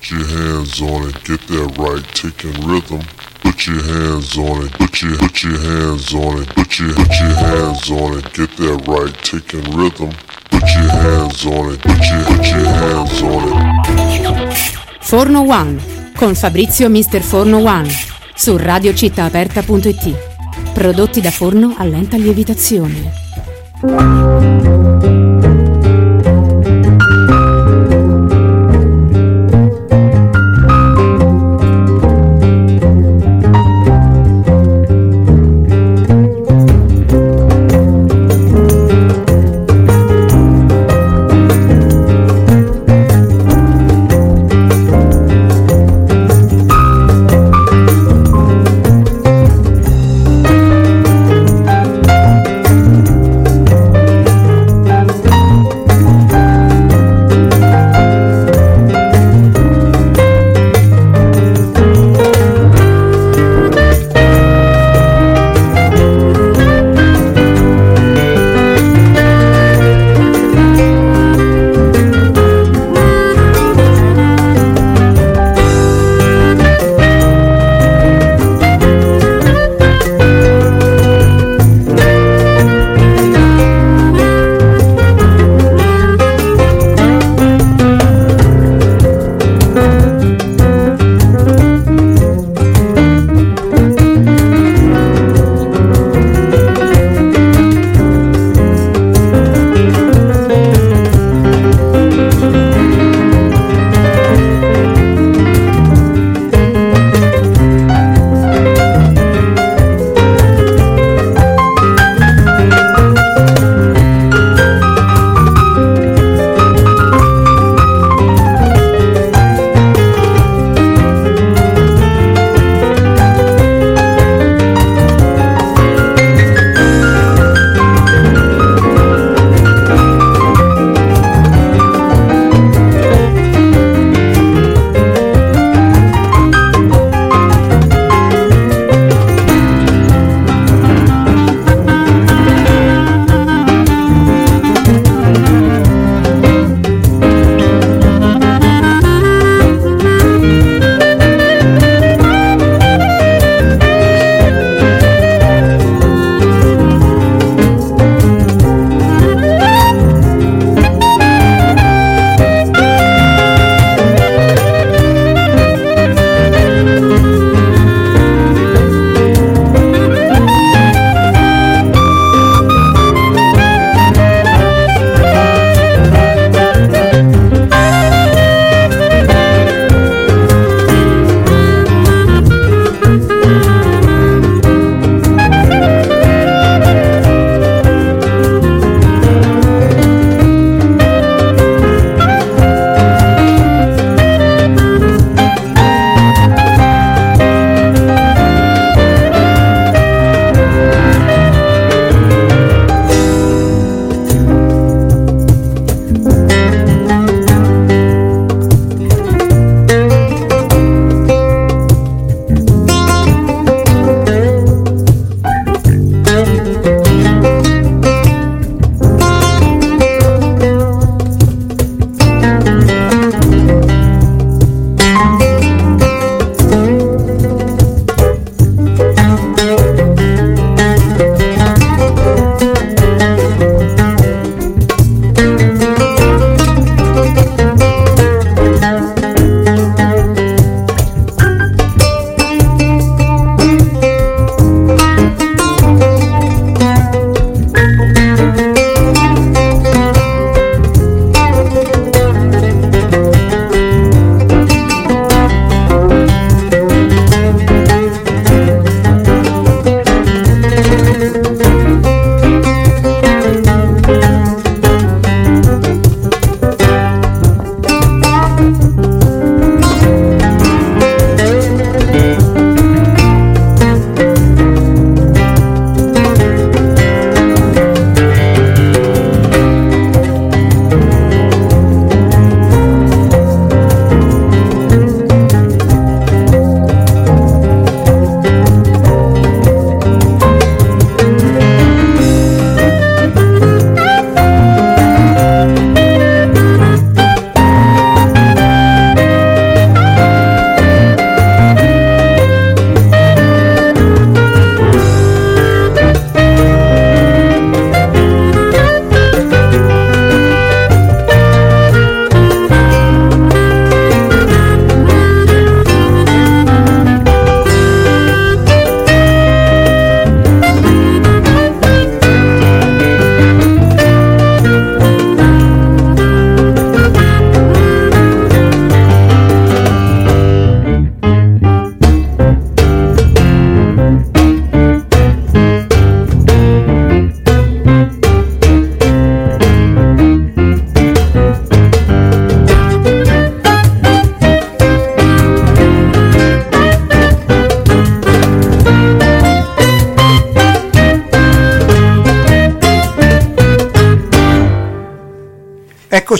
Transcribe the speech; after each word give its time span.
Put 0.00 0.12
your 0.12 0.28
hands 0.28 0.80
on 0.80 1.08
it, 1.08 1.24
get 1.24 1.46
that 1.48 1.76
right 1.76 2.02
ticking 2.14 2.58
rhythm. 2.66 3.02
Put 3.42 3.66
your 3.66 3.82
hands 3.82 4.38
on 4.38 4.62
it, 4.64 4.72
put 4.72 5.02
your 5.02 5.18
put 5.18 5.42
your 5.42 5.58
hands 5.58 6.14
on 6.14 6.40
it, 6.40 6.48
put 6.54 6.78
your 6.78 6.94
put 6.94 7.20
your 7.20 7.34
hands 7.34 7.90
on 7.90 8.16
it, 8.16 8.32
get 8.32 8.56
that 8.56 8.88
right 8.88 9.14
ticking 9.22 9.70
rhythm. 9.76 10.10
Put 10.48 10.62
your 10.72 10.88
hands 10.88 11.44
on 11.44 11.72
it, 11.72 11.82
put 11.82 12.02
your 12.08 12.24
put 12.24 12.46
your 12.46 12.64
hands 12.64 13.20
on 13.20 13.52
it. 13.52 13.58
Forno 15.02 15.42
One 15.42 15.78
con 16.16 16.34
Fabrizio 16.34 16.88
Mister 16.88 17.22
Forno 17.22 17.58
One 17.58 17.90
su 18.34 18.56
radiocittaaperta.it. 18.56 20.16
Prodotti 20.72 21.20
da 21.20 21.30
forno 21.30 21.74
a 21.76 21.84
lenta 21.84 22.16
lievitazione. 22.16 23.12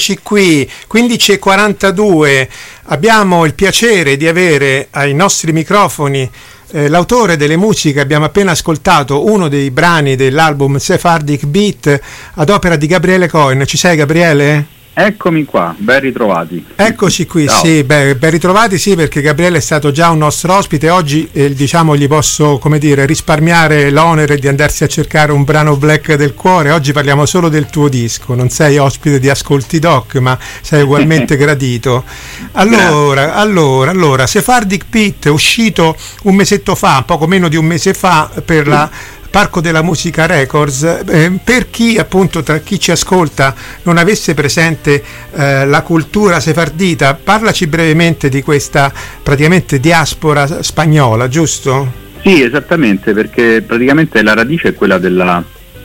Eccoci 0.00 0.18
qui, 0.22 0.70
15.42. 0.90 2.48
Abbiamo 2.84 3.44
il 3.44 3.52
piacere 3.52 4.16
di 4.16 4.26
avere 4.26 4.88
ai 4.92 5.12
nostri 5.12 5.52
microfoni 5.52 6.28
eh, 6.70 6.88
l'autore 6.88 7.36
delle 7.36 7.56
musiche. 7.56 8.00
Abbiamo 8.00 8.24
appena 8.24 8.52
ascoltato 8.52 9.26
uno 9.26 9.48
dei 9.48 9.70
brani 9.70 10.16
dell'album 10.16 10.78
Sephardic 10.78 11.44
Beat 11.44 12.00
ad 12.34 12.48
opera 12.48 12.76
di 12.76 12.86
Gabriele 12.86 13.28
Cohen. 13.28 13.66
Ci 13.66 13.76
sei, 13.76 13.96
Gabriele? 13.96 14.79
Eccomi 15.02 15.46
qua, 15.46 15.74
ben 15.78 15.98
ritrovati. 16.00 16.62
Eccoci 16.76 17.26
qui, 17.26 17.48
Ciao. 17.48 17.64
sì, 17.64 17.84
beh, 17.84 18.16
ben 18.16 18.30
ritrovati, 18.30 18.76
sì, 18.76 18.94
perché 18.96 19.22
Gabriele 19.22 19.56
è 19.56 19.60
stato 19.60 19.90
già 19.92 20.10
un 20.10 20.18
nostro 20.18 20.54
ospite. 20.54 20.90
Oggi, 20.90 21.26
eh, 21.32 21.54
diciamo, 21.54 21.96
gli 21.96 22.06
posso, 22.06 22.58
come 22.58 22.78
dire, 22.78 23.06
risparmiare 23.06 23.88
l'onere 23.88 24.36
di 24.36 24.46
andarsi 24.46 24.84
a 24.84 24.88
cercare 24.88 25.32
un 25.32 25.42
brano 25.42 25.74
black 25.78 26.16
del 26.16 26.34
cuore. 26.34 26.70
Oggi 26.70 26.92
parliamo 26.92 27.24
solo 27.24 27.48
del 27.48 27.70
tuo 27.70 27.88
disco, 27.88 28.34
non 28.34 28.50
sei 28.50 28.76
ospite 28.76 29.18
di 29.18 29.30
Ascolti 29.30 29.78
Doc, 29.78 30.16
ma 30.16 30.38
sei 30.60 30.82
ugualmente 30.82 31.36
gradito. 31.38 32.04
Allora, 32.52 33.36
allora, 33.36 33.90
allora, 33.90 34.26
Sephardic 34.26 34.84
Pit 34.90 35.28
è 35.28 35.30
uscito 35.30 35.96
un 36.24 36.34
mesetto 36.34 36.74
fa, 36.74 37.04
poco 37.06 37.26
meno 37.26 37.48
di 37.48 37.56
un 37.56 37.64
mese 37.64 37.94
fa, 37.94 38.30
per 38.44 38.68
la 38.68 38.90
Parco 39.30 39.60
della 39.60 39.82
Musica 39.82 40.26
Records, 40.26 40.82
eh, 40.82 41.38
per 41.42 41.70
chi 41.70 41.96
appunto 41.98 42.42
tra 42.42 42.58
chi 42.58 42.80
ci 42.80 42.90
ascolta 42.90 43.54
non 43.84 43.96
avesse 43.96 44.34
presente 44.34 45.00
eh, 45.32 45.64
la 45.66 45.82
cultura 45.82 46.40
sefardita, 46.40 47.14
parlaci 47.14 47.68
brevemente 47.68 48.28
di 48.28 48.42
questa 48.42 48.92
praticamente 49.22 49.78
diaspora 49.78 50.62
spagnola, 50.62 51.28
giusto? 51.28 51.92
Sì, 52.22 52.42
esattamente, 52.42 53.12
perché 53.12 53.62
praticamente 53.62 54.20
la 54.22 54.34
radice 54.34 54.70
è 54.70 54.74
quella 54.74 54.98
della, 54.98 55.42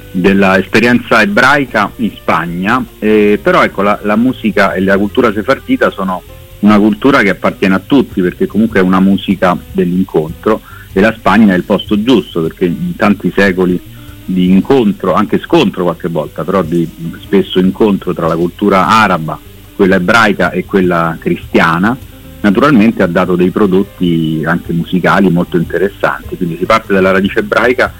dell'esperienza 0.09 1.21
ebraica 1.21 1.91
in 1.97 2.11
Spagna, 2.15 2.83
eh, 2.97 3.39
però 3.41 3.63
ecco 3.63 3.83
la, 3.83 3.99
la 4.01 4.15
musica 4.15 4.73
e 4.73 4.81
la 4.81 4.97
cultura 4.97 5.31
sefardita 5.31 5.91
sono 5.91 6.23
una 6.59 6.79
cultura 6.79 7.21
che 7.21 7.29
appartiene 7.29 7.75
a 7.75 7.81
tutti 7.85 8.21
perché 8.21 8.47
comunque 8.47 8.79
è 8.79 8.83
una 8.83 8.99
musica 8.99 9.55
dell'incontro 9.71 10.61
e 10.97 11.01
la 11.01 11.13
Spagna 11.13 11.53
è 11.53 11.57
il 11.57 11.65
posto 11.65 12.01
giusto 12.01 12.41
perché 12.41 12.63
in 12.63 12.95
tanti 12.95 13.29
secoli 13.35 13.77
di 14.23 14.49
incontro, 14.49 15.13
anche 15.13 15.39
scontro 15.39 15.83
qualche 15.83 16.07
volta, 16.07 16.45
però 16.45 16.61
di 16.63 16.89
spesso 17.19 17.59
incontro 17.59 18.13
tra 18.13 18.27
la 18.27 18.37
cultura 18.37 18.87
araba, 18.87 19.37
quella 19.75 19.95
ebraica 19.95 20.51
e 20.51 20.63
quella 20.63 21.17
cristiana, 21.19 21.97
naturalmente 22.39 23.03
ha 23.03 23.07
dato 23.07 23.35
dei 23.35 23.49
prodotti 23.49 24.41
anche 24.45 24.71
musicali 24.71 25.29
molto 25.29 25.57
interessanti, 25.57 26.37
quindi 26.37 26.55
si 26.55 26.65
parte 26.65 26.93
dalla 26.93 27.11
radice 27.11 27.39
ebraica 27.39 27.93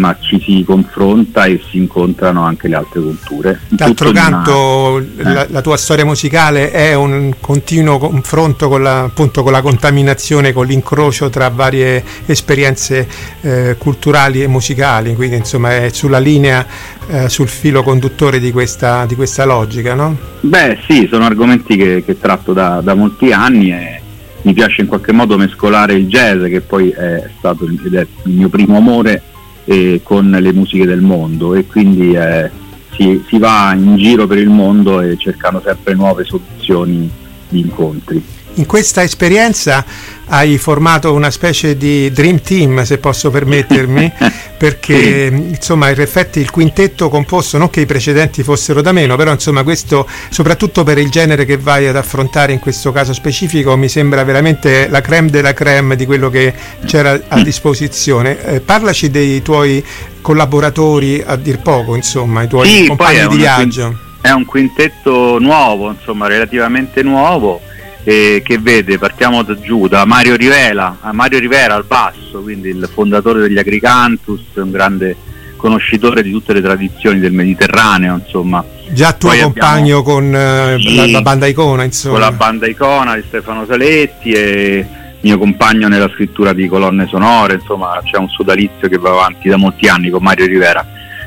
ma 0.00 0.16
ci 0.18 0.40
si 0.40 0.64
confronta 0.64 1.44
e 1.44 1.60
si 1.70 1.76
incontrano 1.76 2.42
anche 2.42 2.66
le 2.66 2.74
altre 2.74 3.00
culture. 3.00 3.60
D'altro 3.68 4.10
canto 4.10 5.04
una... 5.16 5.32
la, 5.32 5.44
eh. 5.44 5.50
la, 5.50 5.60
tua 5.60 5.76
storia 5.76 6.04
musicale 6.04 6.70
è 6.70 6.94
un 6.94 7.34
continuo 7.38 7.98
confronto 7.98 8.68
con 8.68 8.82
la, 8.82 9.02
appunto, 9.02 9.42
con 9.42 9.52
la 9.52 9.60
contaminazione, 9.60 10.52
con 10.52 10.66
l'incrocio 10.66 11.28
tra 11.28 11.48
varie 11.50 12.02
esperienze 12.26 13.06
eh, 13.42 13.76
culturali 13.78 14.42
e 14.42 14.48
musicali, 14.48 15.14
quindi 15.14 15.36
insomma 15.36 15.76
è 15.76 15.90
sulla 15.90 16.18
linea, 16.18 16.66
eh, 17.08 17.28
sul 17.28 17.48
filo 17.48 17.82
conduttore 17.82 18.40
di 18.40 18.50
questa, 18.50 19.04
di 19.04 19.14
questa, 19.14 19.44
logica, 19.44 19.94
no? 19.94 20.16
Beh 20.40 20.78
sì, 20.88 21.06
sono 21.10 21.26
argomenti 21.26 21.76
che, 21.76 22.02
che 22.04 22.18
tratto 22.18 22.52
da, 22.54 22.80
da 22.82 22.94
molti 22.94 23.32
anni 23.32 23.70
e 23.70 24.00
mi 24.42 24.54
piace 24.54 24.80
in 24.80 24.86
qualche 24.86 25.12
modo 25.12 25.36
mescolare 25.36 25.92
il 25.92 26.06
jazz 26.06 26.44
che 26.44 26.62
poi 26.62 26.88
è 26.88 27.28
stato 27.36 27.66
ed 27.66 27.94
è 27.94 28.06
il 28.24 28.32
mio 28.32 28.48
primo 28.48 28.78
amore 28.78 29.22
eh, 29.70 30.00
con 30.02 30.28
le 30.28 30.52
musiche 30.52 30.84
del 30.84 31.00
mondo 31.00 31.54
e 31.54 31.64
quindi 31.64 32.12
eh, 32.12 32.50
si, 32.90 33.22
si 33.28 33.38
va 33.38 33.72
in 33.72 33.96
giro 33.96 34.26
per 34.26 34.38
il 34.38 34.48
mondo 34.48 35.00
e 35.00 35.16
cercando 35.16 35.62
sempre 35.64 35.94
nuove 35.94 36.24
soluzioni 36.24 37.08
di 37.48 37.60
incontri. 37.60 38.20
In 38.54 38.66
questa 38.66 39.02
esperienza 39.02 39.84
hai 40.32 40.58
formato 40.58 41.12
una 41.12 41.30
specie 41.30 41.76
di 41.76 42.10
dream 42.10 42.40
team, 42.40 42.82
se 42.82 42.98
posso 42.98 43.30
permettermi, 43.30 44.12
perché 44.58 45.30
insomma 45.32 45.88
in 45.90 46.00
effetti 46.00 46.40
il 46.40 46.50
quintetto 46.50 47.08
composto, 47.08 47.58
non 47.58 47.70
che 47.70 47.80
i 47.80 47.86
precedenti 47.86 48.42
fossero 48.42 48.82
da 48.82 48.92
meno, 48.92 49.16
però 49.16 49.32
insomma 49.32 49.62
questo, 49.62 50.06
soprattutto 50.30 50.84
per 50.84 50.98
il 50.98 51.10
genere 51.10 51.44
che 51.44 51.56
vai 51.56 51.86
ad 51.86 51.96
affrontare 51.96 52.52
in 52.52 52.58
questo 52.58 52.92
caso 52.92 53.12
specifico, 53.12 53.76
mi 53.76 53.88
sembra 53.88 54.24
veramente 54.24 54.88
la 54.88 55.00
creme 55.00 55.30
della 55.30 55.52
creme 55.52 55.96
di 55.96 56.06
quello 56.06 56.28
che 56.28 56.52
c'era 56.86 57.18
a 57.28 57.42
disposizione. 57.42 58.44
Eh, 58.44 58.60
parlaci 58.60 59.10
dei 59.10 59.42
tuoi 59.42 59.82
collaboratori 60.20 61.22
a 61.24 61.36
dir 61.36 61.60
poco, 61.60 61.94
insomma, 61.94 62.42
i 62.42 62.48
tuoi 62.48 62.68
sì, 62.68 62.86
compagni 62.86 63.26
di 63.28 63.36
viaggio. 63.36 63.98
È 64.20 64.30
un 64.30 64.44
quintetto 64.44 65.38
nuovo, 65.38 65.90
insomma, 65.90 66.26
relativamente 66.26 67.02
nuovo 67.02 67.68
eh, 68.04 68.42
che 68.44 68.58
vede, 68.58 68.98
partiamo 68.98 69.42
da 69.42 69.58
giù, 69.58 69.86
da 69.86 70.04
Mario 70.04 70.36
Rivera, 70.36 70.96
Mario 71.12 71.38
Rivera 71.38 71.74
al 71.74 71.84
basso, 71.84 72.40
quindi 72.40 72.70
il 72.70 72.88
fondatore 72.92 73.40
degli 73.40 73.58
Agricantus, 73.58 74.42
un 74.54 74.70
grande 74.70 75.16
conoscitore 75.56 76.22
di 76.22 76.30
tutte 76.30 76.52
le 76.54 76.62
tradizioni 76.62 77.20
del 77.20 77.32
Mediterraneo, 77.32 78.16
insomma. 78.16 78.64
Già 78.88 79.12
tuo 79.12 79.28
Poi 79.28 79.40
compagno 79.40 79.98
abbiamo, 79.98 80.02
con 80.02 80.34
eh, 80.34 80.76
sì, 80.80 80.96
la, 80.96 81.06
la, 81.06 81.22
banda 81.22 81.46
Icona, 81.46 81.84
insomma. 81.84 82.14
Con 82.14 82.22
la 82.22 82.32
banda 82.32 82.66
Icona 82.66 83.14
di 83.14 83.22
Stefano 83.28 83.64
Saletti 83.66 84.32
e 84.32 84.86
mio 85.20 85.38
compagno 85.38 85.86
nella 85.86 86.08
scrittura 86.08 86.52
di 86.52 86.66
colonne 86.66 87.06
sonore, 87.06 87.54
insomma 87.54 88.00
c'è 88.02 88.16
un 88.16 88.28
sodalizio 88.28 88.88
che 88.88 88.96
va 88.96 89.10
avanti 89.10 89.48
da 89.48 89.56
molti 89.56 89.86
anni 89.86 90.10
con 90.10 90.22
Mario 90.22 90.46
Rivera. 90.46 90.84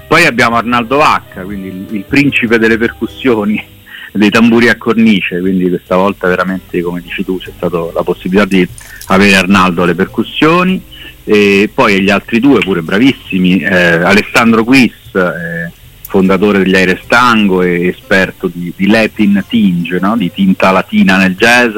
Poi 0.08 0.26
abbiamo 0.26 0.58
Arnaldo 0.58 0.98
Vacca, 0.98 1.42
quindi 1.44 1.68
il, 1.68 1.86
il 1.92 2.04
principe 2.04 2.58
delle 2.58 2.78
percussioni, 2.78 3.64
dei 4.14 4.30
tamburi 4.30 4.70
a 4.70 4.78
cornice, 4.78 5.40
quindi 5.40 5.68
questa 5.70 5.96
volta 5.96 6.28
veramente, 6.28 6.82
come 6.82 7.02
dici 7.02 7.26
tu, 7.26 7.40
c'è 7.40 7.52
stata 7.56 7.78
la 7.94 8.04
possibilità 8.04 8.46
di 8.46 8.68
avere 9.08 9.36
Arnaldo 9.36 9.84
alle 9.84 9.96
percussioni 9.96 10.82
e 11.24 11.70
poi 11.74 12.02
gli 12.02 12.10
altri 12.10 12.40
due 12.40 12.60
pure 12.60 12.82
bravissimi, 12.82 13.60
eh, 13.60 13.74
Alessandro 13.74 14.64
Quis, 14.64 15.16
eh, 15.16 15.72
fondatore 16.08 16.60
degli 16.60 16.76
Aires 16.76 17.02
Tango 17.08 17.64
e 17.64 17.88
esperto 17.88 18.48
di, 18.54 18.72
di 18.76 18.88
Latin 18.88 19.44
tinge, 19.48 20.00
no? 20.00 20.16
di 20.16 20.32
tinta 20.32 20.70
latina 20.70 21.18
nel 21.18 21.36
jazz, 21.36 21.76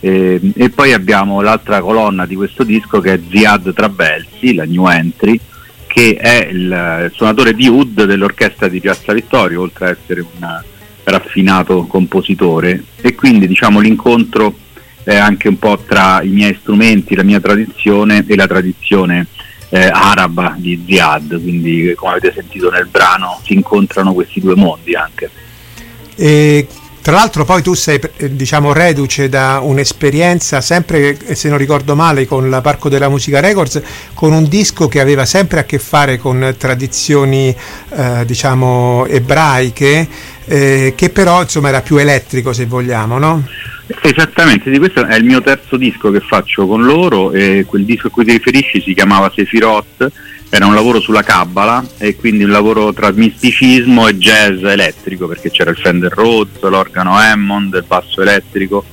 eh, 0.00 0.40
e 0.54 0.70
poi 0.70 0.94
abbiamo 0.94 1.42
l'altra 1.42 1.80
colonna 1.80 2.24
di 2.24 2.36
questo 2.36 2.64
disco 2.64 3.00
che 3.00 3.14
è 3.14 3.20
Ziad 3.28 3.74
Trabelsi, 3.74 4.54
la 4.54 4.64
new 4.64 4.88
entry, 4.88 5.38
che 5.86 6.16
è 6.16 6.48
il, 6.50 7.04
il 7.04 7.10
suonatore 7.12 7.54
di 7.54 7.68
Ud 7.68 8.04
dell'orchestra 8.04 8.68
di 8.68 8.80
Piazza 8.80 9.12
Vittorio, 9.12 9.60
oltre 9.60 9.90
ad 9.90 9.96
essere 10.00 10.24
una 10.38 10.64
raffinato 11.06 11.86
compositore 11.86 12.82
e 13.00 13.14
quindi 13.14 13.46
diciamo 13.46 13.78
l'incontro 13.80 14.54
è 15.04 15.14
anche 15.14 15.46
un 15.48 15.58
po' 15.58 15.78
tra 15.86 16.20
i 16.22 16.28
miei 16.28 16.56
strumenti, 16.60 17.14
la 17.14 17.22
mia 17.22 17.38
tradizione 17.38 18.24
e 18.26 18.34
la 18.34 18.48
tradizione 18.48 19.28
eh, 19.68 19.86
araba 19.86 20.54
di 20.58 20.82
Ziad, 20.84 21.40
quindi 21.40 21.92
come 21.94 22.12
avete 22.12 22.32
sentito 22.34 22.70
nel 22.70 22.88
brano 22.90 23.40
si 23.44 23.54
incontrano 23.54 24.12
questi 24.12 24.40
due 24.40 24.56
mondi 24.56 24.94
anche. 24.94 25.30
E 26.16 26.66
tra 27.06 27.14
l'altro 27.14 27.44
poi 27.44 27.62
tu 27.62 27.74
sei 27.74 28.00
diciamo 28.30 28.72
reduce 28.72 29.28
da 29.28 29.60
un'esperienza 29.62 30.60
sempre, 30.60 31.16
se 31.36 31.48
non 31.48 31.56
ricordo 31.56 31.94
male, 31.94 32.26
con 32.26 32.50
la 32.50 32.60
Parco 32.60 32.88
della 32.88 33.08
Musica 33.08 33.38
Records, 33.38 33.80
con 34.12 34.32
un 34.32 34.48
disco 34.48 34.88
che 34.88 34.98
aveva 34.98 35.24
sempre 35.24 35.60
a 35.60 35.62
che 35.62 35.78
fare 35.78 36.18
con 36.18 36.56
tradizioni 36.58 37.54
eh, 37.90 38.24
diciamo 38.26 39.06
ebraiche, 39.06 40.08
eh, 40.46 40.94
che 40.96 41.10
però 41.10 41.42
insomma 41.42 41.68
era 41.68 41.82
più 41.82 41.96
elettrico 41.96 42.52
se 42.52 42.66
vogliamo, 42.66 43.18
no? 43.18 43.46
Esattamente, 44.02 44.72
sì, 44.72 44.78
questo 44.78 45.06
è 45.06 45.16
il 45.16 45.24
mio 45.24 45.40
terzo 45.40 45.76
disco 45.76 46.10
che 46.10 46.20
faccio 46.20 46.66
con 46.66 46.82
loro 46.82 47.32
e 47.32 47.64
quel 47.66 47.84
disco 47.84 48.08
a 48.08 48.10
cui 48.10 48.24
ti 48.24 48.32
riferisci 48.32 48.80
si 48.80 48.94
chiamava 48.94 49.30
Sefirot 49.32 50.10
era 50.48 50.66
un 50.66 50.74
lavoro 50.74 51.00
sulla 51.00 51.22
Kabbalah 51.22 51.84
e 51.98 52.16
quindi 52.16 52.44
un 52.44 52.50
lavoro 52.50 52.92
tra 52.92 53.10
misticismo 53.10 54.06
e 54.06 54.16
jazz 54.16 54.62
elettrico 54.62 55.26
perché 55.26 55.50
c'era 55.50 55.70
il 55.70 55.76
Fender 55.76 56.12
Rhodes, 56.12 56.62
l'organo 56.62 57.16
Hammond, 57.16 57.74
il 57.74 57.84
basso 57.86 58.22
elettrico 58.22 58.84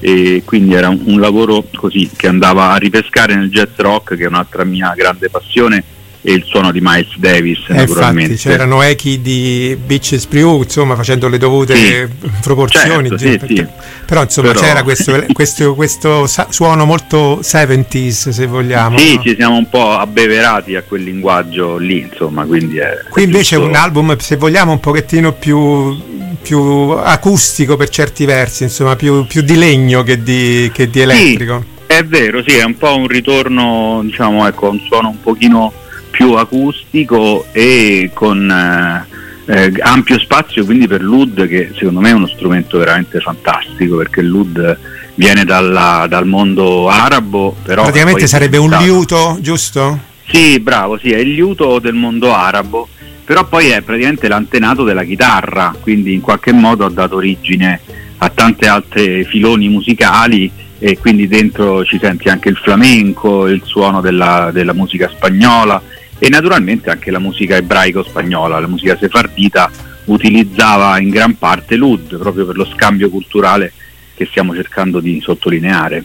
e 0.00 0.42
quindi 0.44 0.74
era 0.74 0.88
un, 0.88 1.00
un 1.04 1.20
lavoro 1.20 1.64
così 1.74 2.10
che 2.14 2.26
andava 2.26 2.72
a 2.72 2.76
ripescare 2.76 3.34
nel 3.34 3.50
jazz 3.50 3.76
rock 3.76 4.16
che 4.16 4.24
è 4.24 4.26
un'altra 4.26 4.64
mia 4.64 4.92
grande 4.96 5.28
passione 5.28 5.84
e 6.24 6.32
il 6.32 6.44
suono 6.46 6.70
di 6.70 6.78
Miles 6.80 7.16
Davis 7.16 7.58
eh, 7.68 7.74
naturalmente. 7.74 8.32
Infatti, 8.32 8.48
c'erano 8.48 8.80
echi 8.82 9.20
di 9.20 9.76
Beaches 9.84 10.26
Brew 10.26 10.62
insomma 10.62 10.94
facendo 10.94 11.28
le 11.28 11.36
dovute 11.36 11.74
sì, 11.74 12.08
proporzioni 12.40 13.08
certo, 13.08 13.46
sì, 13.46 13.56
sì. 13.56 13.66
però 14.06 14.22
insomma 14.22 14.52
però... 14.52 14.60
c'era 14.60 14.82
questo, 14.84 15.24
questo, 15.32 15.74
questo, 15.74 16.26
suono 16.48 16.84
molto 16.84 17.40
70s 17.40 18.30
se 18.30 18.46
vogliamo 18.46 18.98
sì 18.98 19.16
no? 19.16 19.22
ci 19.22 19.34
siamo 19.36 19.56
un 19.56 19.68
po' 19.68 19.90
abbeverati 19.90 20.76
a 20.76 20.82
quel 20.82 21.02
linguaggio 21.02 21.76
lì 21.76 22.00
insomma 22.00 22.44
quindi 22.44 22.78
è, 22.78 23.00
qui 23.08 23.24
invece 23.24 23.56
è 23.56 23.58
un 23.58 23.74
album 23.74 24.16
se 24.18 24.36
vogliamo 24.36 24.70
un 24.70 24.80
pochettino 24.80 25.32
più, 25.32 26.00
più 26.40 26.90
acustico 26.90 27.76
per 27.76 27.88
certi 27.88 28.24
versi 28.24 28.62
insomma 28.62 28.94
più, 28.94 29.26
più 29.26 29.42
di 29.42 29.56
legno 29.56 30.04
che 30.04 30.22
di, 30.22 30.70
che 30.72 30.88
di 30.88 31.00
elettrico 31.00 31.70
è 31.84 32.04
vero, 32.06 32.42
sì, 32.42 32.56
è 32.56 32.64
un 32.64 32.78
po' 32.78 32.96
un 32.96 33.06
ritorno, 33.06 34.00
diciamo, 34.02 34.46
ecco, 34.48 34.70
un 34.70 34.80
suono 34.86 35.10
un 35.10 35.20
pochino 35.20 35.70
più 36.12 36.34
acustico 36.34 37.46
e 37.50 38.10
con, 38.12 38.48
eh, 38.48 39.06
eh, 39.46 39.72
ampio 39.80 40.18
spazio 40.20 40.64
quindi 40.64 40.86
per 40.86 41.02
l'UD 41.02 41.48
che 41.48 41.72
secondo 41.74 41.98
me 41.98 42.10
è 42.10 42.12
uno 42.12 42.28
strumento 42.28 42.78
veramente 42.78 43.18
fantastico 43.18 43.96
perché 43.96 44.22
l'UD 44.22 44.78
viene 45.14 45.44
dalla, 45.44 46.06
dal 46.08 46.26
mondo 46.26 46.88
arabo 46.88 47.56
però 47.64 47.82
praticamente 47.82 48.28
sarebbe 48.28 48.58
un 48.58 48.70
liuto 48.78 49.38
giusto? 49.40 49.98
sì 50.28 50.60
bravo 50.60 50.98
sì 50.98 51.10
è 51.10 51.18
il 51.18 51.32
liuto 51.32 51.80
del 51.80 51.94
mondo 51.94 52.32
arabo 52.32 52.88
però 53.24 53.44
poi 53.46 53.68
è 53.68 53.80
praticamente 53.80 54.28
l'antenato 54.28 54.84
della 54.84 55.04
chitarra 55.04 55.74
quindi 55.80 56.12
in 56.12 56.20
qualche 56.20 56.52
modo 56.52 56.84
ha 56.84 56.90
dato 56.90 57.16
origine 57.16 57.80
a 58.18 58.28
tante 58.28 58.68
altre 58.68 59.24
filoni 59.24 59.68
musicali 59.68 60.50
e 60.78 60.98
quindi 60.98 61.28
dentro 61.28 61.84
ci 61.84 61.96
senti 62.00 62.28
anche 62.28 62.48
il 62.48 62.56
flamenco, 62.56 63.46
il 63.46 63.62
suono 63.64 64.00
della, 64.00 64.50
della 64.52 64.72
musica 64.72 65.08
spagnola 65.08 65.80
e 66.24 66.28
naturalmente 66.28 66.88
anche 66.88 67.10
la 67.10 67.18
musica 67.18 67.56
ebraico-spagnola, 67.56 68.60
la 68.60 68.68
musica 68.68 68.96
sefardita 68.96 69.68
utilizzava 70.04 71.00
in 71.00 71.10
gran 71.10 71.36
parte 71.36 71.74
l'UD 71.74 72.16
proprio 72.16 72.46
per 72.46 72.54
lo 72.54 72.64
scambio 72.64 73.10
culturale 73.10 73.72
che 74.14 74.26
stiamo 74.30 74.54
cercando 74.54 75.00
di 75.00 75.20
sottolineare. 75.20 76.04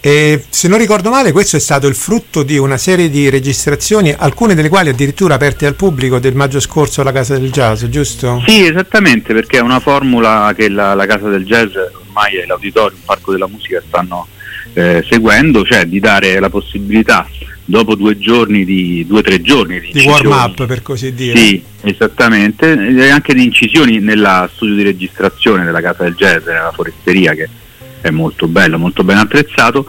E 0.00 0.44
se 0.48 0.66
non 0.66 0.78
ricordo 0.78 1.10
male, 1.10 1.30
questo 1.30 1.56
è 1.56 1.60
stato 1.60 1.88
il 1.88 1.94
frutto 1.94 2.42
di 2.42 2.56
una 2.56 2.78
serie 2.78 3.10
di 3.10 3.28
registrazioni, 3.28 4.14
alcune 4.16 4.54
delle 4.54 4.70
quali 4.70 4.88
addirittura 4.88 5.34
aperte 5.34 5.66
al 5.66 5.74
pubblico 5.74 6.18
del 6.18 6.34
maggio 6.34 6.58
scorso 6.58 7.02
alla 7.02 7.12
Casa 7.12 7.36
del 7.36 7.50
Jazz, 7.50 7.84
giusto? 7.84 8.42
Sì, 8.46 8.64
esattamente, 8.64 9.34
perché 9.34 9.58
è 9.58 9.60
una 9.60 9.80
formula 9.80 10.54
che 10.56 10.70
la, 10.70 10.94
la 10.94 11.04
Casa 11.04 11.28
del 11.28 11.44
Jazz 11.44 11.74
ormai 11.76 12.36
è 12.36 12.46
l'auditorium, 12.46 12.98
il 12.98 13.04
Parco 13.04 13.30
della 13.30 13.46
Musica 13.46 13.82
stanno 13.86 14.26
eh, 14.74 15.04
seguendo, 15.08 15.64
cioè 15.64 15.86
di 15.86 16.00
dare 16.00 16.38
la 16.40 16.50
possibilità 16.50 17.28
dopo 17.64 17.94
due 17.94 18.18
giorni 18.18 18.64
di 18.64 19.04
due 19.06 19.20
o 19.20 19.22
tre 19.22 19.40
giorni 19.40 19.80
di, 19.80 19.90
di 19.92 20.04
warm 20.04 20.30
up 20.30 20.66
per 20.66 20.82
così 20.82 21.12
dire. 21.12 21.36
Sì 21.36 21.62
esattamente. 21.82 22.72
E 22.72 23.08
anche 23.08 23.34
di 23.34 23.44
incisioni 23.44 23.98
nella 23.98 24.48
studio 24.52 24.74
di 24.74 24.82
registrazione 24.82 25.64
della 25.64 25.80
casa 25.80 26.04
del 26.04 26.14
jazz 26.14 26.46
nella 26.46 26.72
foresteria 26.72 27.34
che 27.34 27.48
è 28.00 28.10
molto 28.10 28.48
bello 28.48 28.78
molto 28.78 29.04
ben 29.04 29.16
attrezzato 29.16 29.86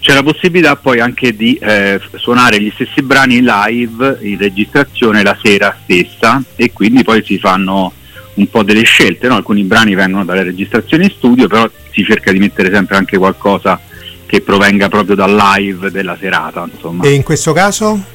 c'è 0.00 0.14
la 0.14 0.22
possibilità 0.22 0.76
poi 0.76 1.00
anche 1.00 1.34
di 1.36 1.54
eh, 1.56 2.00
suonare 2.14 2.60
gli 2.60 2.70
stessi 2.74 3.02
brani 3.02 3.42
live 3.42 4.18
in 4.22 4.38
registrazione 4.38 5.22
la 5.22 5.36
sera 5.42 5.76
stessa 5.82 6.42
e 6.56 6.72
quindi 6.72 7.02
poi 7.02 7.22
si 7.24 7.38
fanno 7.38 7.92
un 8.34 8.48
po' 8.48 8.62
delle 8.62 8.82
scelte 8.82 9.28
no? 9.28 9.36
alcuni 9.36 9.62
brani 9.62 9.94
vengono 9.94 10.24
dalle 10.24 10.42
registrazioni 10.42 11.04
in 11.04 11.10
studio 11.10 11.48
però 11.48 11.70
si 11.90 12.02
cerca 12.02 12.32
di 12.32 12.38
mettere 12.38 12.70
sempre 12.72 12.96
anche 12.96 13.16
qualcosa 13.16 13.80
che 14.26 14.40
provenga 14.40 14.88
proprio 14.88 15.14
dal 15.14 15.34
live 15.34 15.90
della 15.90 16.16
serata. 16.18 16.66
Insomma. 16.72 17.04
E 17.04 17.12
in 17.12 17.22
questo 17.22 17.52
caso? 17.52 18.12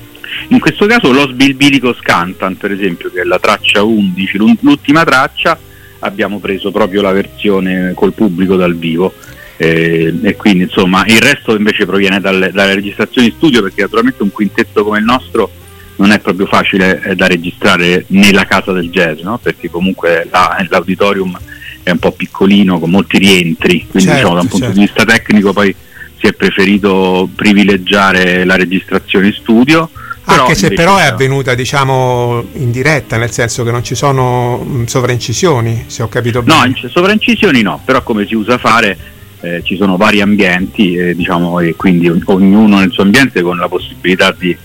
In 0.49 0.59
questo 0.59 0.85
caso 0.85 1.11
Los 1.11 1.31
Bilbilicos 1.33 1.99
Cantan, 2.01 2.57
per 2.57 2.71
esempio, 2.71 3.09
che 3.11 3.21
è 3.21 3.23
la 3.23 3.39
traccia 3.39 3.83
11, 3.83 4.37
l'ultima 4.61 5.03
traccia, 5.03 5.57
abbiamo 5.99 6.39
preso 6.39 6.71
proprio 6.71 7.01
la 7.01 7.11
versione 7.11 7.93
col 7.95 8.13
pubblico 8.13 8.55
dal 8.55 8.75
vivo. 8.75 9.13
Eh, 9.57 10.13
e 10.21 10.35
quindi 10.37 10.63
insomma 10.63 11.03
il 11.05 11.19
resto 11.19 11.53
invece 11.53 11.85
proviene 11.85 12.21
dalle, 12.21 12.49
dalle 12.53 12.75
registrazioni 12.75 13.33
studio 13.35 13.61
perché 13.61 13.81
naturalmente 13.81 14.23
un 14.23 14.31
quintetto 14.31 14.85
come 14.85 14.99
il 14.99 15.03
nostro 15.03 15.51
non 15.97 16.11
è 16.11 16.19
proprio 16.19 16.45
facile 16.45 17.01
eh, 17.03 17.15
da 17.15 17.27
registrare 17.27 18.05
nella 18.07 18.45
casa 18.45 18.71
del 18.71 18.89
jazz, 18.89 19.19
no? 19.19 19.37
perché 19.37 19.69
comunque 19.69 20.27
la, 20.31 20.65
l'auditorium 20.69 21.37
è 21.83 21.91
un 21.91 21.99
po' 21.99 22.11
piccolino 22.11 22.79
con 22.79 22.89
molti 22.89 23.17
rientri, 23.17 23.85
quindi 23.89 24.09
certo, 24.09 24.13
diciamo 24.13 24.35
da 24.35 24.41
un 24.41 24.47
punto 24.47 24.65
certo. 24.65 24.79
di 24.79 24.85
vista 24.85 25.03
tecnico 25.03 25.51
poi 25.51 25.75
si 26.19 26.27
è 26.27 26.33
preferito 26.33 27.29
privilegiare 27.33 28.43
la 28.43 28.55
registrazione 28.55 29.27
in 29.27 29.33
studio. 29.33 29.89
Anche 30.25 30.53
se 30.53 30.71
però 30.73 30.97
è 30.97 31.05
avvenuta 31.05 31.55
diciamo 31.55 32.45
in 32.53 32.69
diretta, 32.69 33.17
nel 33.17 33.31
senso 33.31 33.63
che 33.63 33.71
non 33.71 33.83
ci 33.83 33.95
sono 33.95 34.63
mm, 34.63 34.83
sovraincisioni, 34.85 35.85
se 35.87 36.03
ho 36.03 36.07
capito 36.07 36.43
bene. 36.43 36.67
No, 36.67 36.89
sovraincisioni 36.89 37.63
no, 37.63 37.81
però 37.83 38.03
come 38.03 38.27
si 38.27 38.35
usa 38.35 38.59
fare 38.59 38.97
eh, 39.41 39.61
ci 39.63 39.77
sono 39.77 39.97
vari 39.97 40.21
ambienti 40.21 40.95
eh, 40.95 41.15
diciamo, 41.15 41.59
e 41.61 41.75
quindi 41.75 42.09
ognuno 42.09 42.79
nel 42.79 42.91
suo 42.91 43.03
ambiente 43.03 43.41
con 43.41 43.57
la 43.57 43.67
possibilità 43.67 44.35
di, 44.37 44.55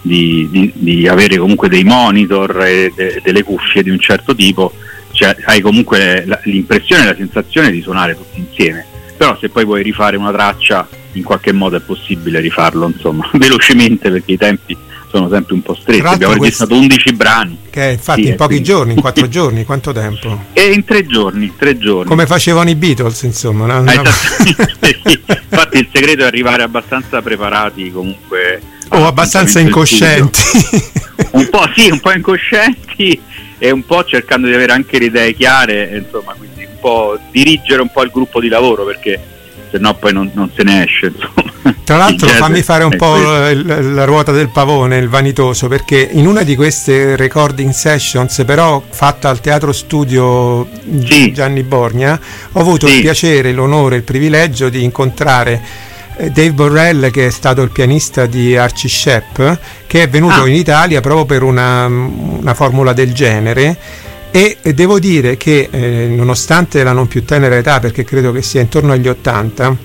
di, 0.00 0.48
di, 0.50 0.72
di 0.74 1.08
avere 1.08 1.36
comunque 1.36 1.68
dei 1.68 1.84
monitor 1.84 2.62
e 2.64 2.92
de, 2.94 3.20
delle 3.22 3.42
cuffie 3.42 3.82
di 3.82 3.90
un 3.90 3.98
certo 3.98 4.34
tipo, 4.34 4.72
cioè 5.12 5.36
hai 5.44 5.60
comunque 5.60 6.24
l'impressione 6.44 7.02
e 7.02 7.06
la 7.06 7.14
sensazione 7.14 7.70
di 7.70 7.82
suonare 7.82 8.16
tutti 8.16 8.40
insieme. 8.40 8.86
Però 9.16 9.36
se 9.38 9.50
poi 9.50 9.64
vuoi 9.64 9.82
rifare 9.82 10.16
una 10.16 10.32
traccia 10.32 10.88
in 11.12 11.22
qualche 11.22 11.52
modo 11.52 11.76
è 11.76 11.80
possibile 11.80 12.40
rifarlo 12.40 12.86
insomma 12.86 13.28
velocemente 13.34 14.10
perché 14.10 14.32
i 14.32 14.36
tempi 14.38 14.76
sono 15.12 15.28
sempre 15.28 15.52
un 15.52 15.60
po' 15.60 15.74
stretti. 15.74 16.06
Abbiamo 16.06 16.32
registrato 16.32 16.74
11 16.74 17.12
brani. 17.12 17.58
Che 17.68 17.84
infatti 17.84 18.22
sì, 18.22 18.28
in 18.30 18.36
pochi 18.36 18.54
quindi... 18.54 18.64
giorni, 18.64 18.92
in 18.94 19.00
quattro 19.02 19.28
giorni, 19.28 19.64
quanto 19.64 19.92
tempo? 19.92 20.44
E 20.54 20.72
in 20.72 20.84
tre 20.84 21.04
giorni, 21.04 21.52
tre 21.58 21.76
giorni. 21.76 22.08
Come 22.08 22.26
facevano 22.26 22.70
i 22.70 22.74
Beatles, 22.74 23.22
insomma. 23.22 23.66
No? 23.66 23.84
Ah, 23.90 23.92
infatti 25.50 25.78
il 25.78 25.88
segreto 25.92 26.22
è 26.22 26.26
arrivare 26.26 26.62
abbastanza 26.62 27.20
preparati 27.20 27.92
comunque. 27.92 28.62
O 28.88 29.06
abbastanza 29.06 29.60
incoscienti. 29.60 30.40
un 31.32 31.48
po' 31.50 31.68
sì, 31.76 31.90
un 31.90 32.00
po' 32.00 32.12
incoscienti 32.12 33.20
e 33.58 33.70
un 33.70 33.84
po' 33.84 34.04
cercando 34.04 34.46
di 34.46 34.54
avere 34.54 34.72
anche 34.72 34.98
le 34.98 35.04
idee 35.06 35.34
chiare, 35.34 36.02
insomma, 36.02 36.34
quindi 36.36 36.64
un 36.64 36.78
po' 36.80 37.18
dirigere 37.30 37.82
un 37.82 37.90
po' 37.92 38.02
il 38.02 38.10
gruppo 38.10 38.40
di 38.40 38.48
lavoro 38.48 38.84
perché 38.84 39.20
se 39.72 39.78
no 39.78 39.94
poi 39.94 40.12
non, 40.12 40.30
non, 40.34 40.50
se 40.54 40.62
ne 40.62 40.84
esce. 40.84 41.06
Insomma. 41.06 41.50
Tra 41.82 41.96
l'altro 41.96 42.28
fammi 42.28 42.60
fare 42.62 42.84
un 42.84 42.94
po' 42.94 43.16
la, 43.16 43.80
la 43.80 44.04
ruota 44.04 44.30
del 44.30 44.50
pavone, 44.50 44.98
il 44.98 45.08
vanitoso, 45.08 45.66
perché 45.66 46.10
in 46.12 46.26
una 46.26 46.42
di 46.42 46.54
queste 46.54 47.16
recording 47.16 47.70
sessions, 47.72 48.42
però 48.44 48.82
fatta 48.86 49.30
al 49.30 49.40
Teatro 49.40 49.72
Studio 49.72 50.68
sì. 51.04 51.32
Gianni 51.32 51.62
Borgna, 51.62 52.20
ho 52.52 52.60
avuto 52.60 52.86
sì. 52.86 52.96
il 52.96 53.00
piacere, 53.00 53.52
l'onore, 53.52 53.96
il 53.96 54.02
privilegio 54.02 54.68
di 54.68 54.84
incontrare 54.84 55.60
eh, 56.18 56.30
Dave 56.30 56.52
Borrell 56.52 57.10
che 57.10 57.28
è 57.28 57.30
stato 57.30 57.62
il 57.62 57.70
pianista 57.70 58.26
di 58.26 58.54
Archie 58.54 58.90
Shepp 58.90 59.40
che 59.86 60.02
è 60.02 60.08
venuto 60.08 60.42
ah. 60.42 60.48
in 60.48 60.54
Italia 60.54 61.00
proprio 61.00 61.24
per 61.24 61.42
una, 61.42 61.86
una 61.86 62.52
formula 62.52 62.92
del 62.92 63.14
genere 63.14 63.78
e 64.32 64.56
devo 64.74 64.98
dire 64.98 65.36
che 65.36 65.68
eh, 65.70 66.06
nonostante 66.08 66.82
la 66.82 66.92
non 66.92 67.06
più 67.06 67.24
tenera 67.24 67.56
età 67.56 67.80
perché 67.80 68.02
credo 68.02 68.32
che 68.32 68.40
sia 68.40 68.62
intorno 68.62 68.92
agli 68.92 69.06
80 69.06 69.76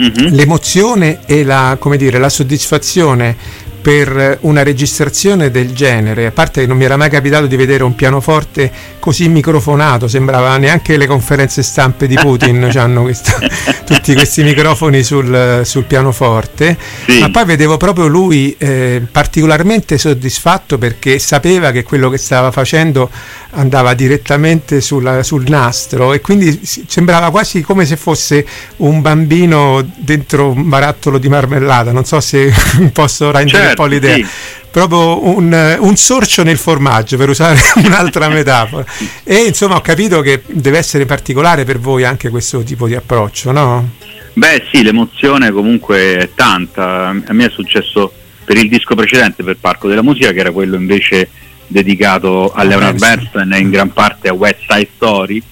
mm-hmm. 0.00 0.34
l'emozione 0.34 1.20
e 1.26 1.44
la, 1.44 1.78
dire, 1.96 2.18
la 2.18 2.30
soddisfazione 2.30 3.36
per 3.80 4.38
una 4.42 4.62
registrazione 4.62 5.50
del 5.50 5.72
genere, 5.72 6.26
a 6.26 6.30
parte 6.30 6.60
che 6.60 6.66
non 6.66 6.76
mi 6.76 6.84
era 6.84 6.96
mai 6.96 7.10
capitato 7.10 7.46
di 7.46 7.56
vedere 7.56 7.82
un 7.82 7.94
pianoforte 7.94 8.70
così 8.98 9.28
microfonato, 9.28 10.08
sembrava 10.08 10.56
neanche 10.56 10.96
le 10.96 11.06
conferenze 11.06 11.62
stampe 11.62 12.06
di 12.06 12.16
Putin 12.16 12.70
hanno 12.76 13.02
questa, 13.02 13.38
tutti 13.84 14.14
questi 14.14 14.42
microfoni 14.42 15.02
sul, 15.02 15.62
sul 15.64 15.84
pianoforte, 15.84 16.76
sì. 17.06 17.18
ma 17.18 17.30
poi 17.30 17.44
vedevo 17.44 17.76
proprio 17.76 18.06
lui 18.06 18.54
eh, 18.58 19.02
particolarmente 19.10 19.98
soddisfatto 19.98 20.78
perché 20.78 21.18
sapeva 21.18 21.70
che 21.70 21.82
quello 21.82 22.10
che 22.10 22.18
stava 22.18 22.50
facendo 22.50 23.10
andava 23.52 23.94
direttamente 23.94 24.80
sulla, 24.80 25.22
sul 25.22 25.44
nastro 25.48 26.12
e 26.12 26.20
quindi 26.20 26.60
sembrava 26.62 27.30
quasi 27.30 27.62
come 27.62 27.84
se 27.84 27.96
fosse 27.96 28.46
un 28.76 29.00
bambino 29.00 29.84
dentro 29.96 30.50
un 30.50 30.68
barattolo 30.68 31.18
di 31.18 31.28
marmellata, 31.28 31.92
non 31.92 32.04
so 32.04 32.20
se 32.20 32.52
posso 32.92 33.30
rendere 33.30 33.58
certo, 33.64 33.69
un 33.70 33.74
po' 33.74 33.86
l'idea. 33.86 34.14
Sì. 34.14 34.26
Proprio 34.70 35.36
un, 35.36 35.76
un, 35.80 35.96
sorcio 35.96 36.44
nel 36.44 36.56
formaggio, 36.56 37.16
per 37.16 37.28
usare 37.28 37.58
un'altra 37.84 38.28
metafora. 38.30 38.84
E 39.24 39.44
insomma 39.46 39.76
ho 39.76 39.80
capito 39.80 40.20
che 40.20 40.42
deve 40.46 40.78
essere 40.78 41.06
particolare 41.06 41.64
per 41.64 41.78
voi 41.78 42.04
anche 42.04 42.28
questo 42.30 42.62
tipo 42.62 42.86
di 42.86 42.94
approccio, 42.94 43.50
no? 43.50 43.88
Beh 44.32 44.66
sì, 44.72 44.82
l'emozione 44.82 45.50
comunque 45.50 46.18
è 46.18 46.30
tanta. 46.34 47.08
A 47.08 47.32
me 47.32 47.46
è 47.46 47.50
successo 47.50 48.12
per 48.44 48.56
il 48.56 48.68
disco 48.68 48.94
precedente, 48.94 49.42
per 49.42 49.56
Parco 49.56 49.88
della 49.88 50.02
Musica, 50.02 50.30
che 50.30 50.38
era 50.38 50.52
quello 50.52 50.76
invece 50.76 51.28
dedicato 51.66 52.52
a 52.52 52.64
Leonard 52.64 52.98
Bernstein 52.98 53.52
e 53.52 53.58
in 53.58 53.70
gran 53.70 53.92
parte 53.92 54.28
a 54.28 54.32
West 54.32 54.60
Side 54.66 54.88
Story 54.96 55.42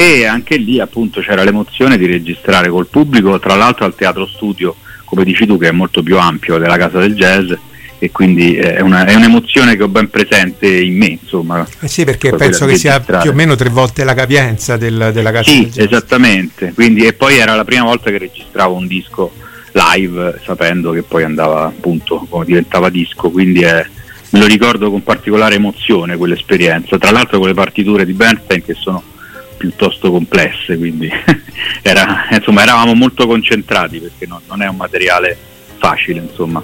e 0.00 0.24
anche 0.24 0.56
lì 0.56 0.80
appunto 0.80 1.20
c'era 1.20 1.44
l'emozione 1.44 1.98
di 1.98 2.06
registrare 2.06 2.70
col 2.70 2.86
pubblico, 2.86 3.38
tra 3.38 3.54
l'altro 3.54 3.84
al 3.84 3.94
teatro 3.94 4.26
studio, 4.26 4.74
come 5.10 5.24
dici 5.24 5.44
tu, 5.44 5.58
che 5.58 5.68
è 5.68 5.72
molto 5.72 6.02
più 6.02 6.16
ampio 6.18 6.56
della 6.56 6.76
casa 6.76 7.00
del 7.00 7.14
jazz 7.14 7.52
e 7.98 8.10
quindi 8.12 8.54
è, 8.54 8.80
una, 8.80 9.04
è 9.04 9.14
un'emozione 9.14 9.76
che 9.76 9.82
ho 9.82 9.88
ben 9.88 10.08
presente 10.08 10.66
in 10.66 10.96
me. 10.96 11.18
Insomma, 11.20 11.66
eh 11.80 11.88
sì, 11.88 12.04
perché 12.04 12.32
penso 12.32 12.64
che 12.64 12.76
sia 12.76 13.00
più 13.00 13.30
o 13.30 13.34
meno 13.34 13.56
tre 13.56 13.68
volte 13.68 14.04
la 14.04 14.14
capienza 14.14 14.76
del, 14.76 15.10
della 15.12 15.32
casa 15.32 15.50
sì, 15.50 15.62
del 15.62 15.70
jazz. 15.70 15.86
esattamente, 15.86 16.72
quindi, 16.72 17.04
e 17.04 17.12
poi 17.12 17.36
era 17.36 17.56
la 17.56 17.64
prima 17.64 17.82
volta 17.82 18.10
che 18.10 18.18
registravo 18.18 18.74
un 18.74 18.86
disco 18.86 19.32
live 19.72 20.40
sapendo 20.44 20.92
che 20.92 21.02
poi 21.02 21.24
andava 21.24 21.66
appunto, 21.66 22.26
come 22.28 22.44
diventava 22.44 22.88
disco, 22.88 23.30
quindi 23.30 23.62
è 23.62 23.84
me 24.30 24.38
lo 24.38 24.46
ricordo 24.46 24.90
con 24.90 25.02
particolare 25.02 25.56
emozione 25.56 26.16
quell'esperienza, 26.16 26.98
tra 26.98 27.10
l'altro 27.10 27.38
con 27.38 27.48
le 27.48 27.54
partiture 27.54 28.04
di 28.04 28.12
Bernstein 28.12 28.64
che 28.64 28.74
sono 28.74 29.02
piuttosto 29.60 30.10
complesse, 30.10 30.78
quindi 30.78 31.10
era, 31.82 32.28
insomma, 32.30 32.62
eravamo 32.62 32.94
molto 32.94 33.26
concentrati 33.26 34.00
perché 34.00 34.24
no, 34.26 34.40
non 34.46 34.62
è 34.62 34.66
un 34.66 34.76
materiale 34.76 35.36
facile. 35.76 36.20
Insomma. 36.20 36.62